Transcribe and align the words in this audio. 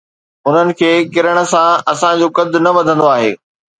انهن 0.47 0.69
کي 0.79 0.89
ڪرڻ 1.13 1.37
سان 1.51 1.69
اسان 1.91 2.13
جو 2.21 2.27
قد 2.37 2.53
نه 2.65 2.71
وڌندو 2.77 3.07
آهي. 3.15 3.31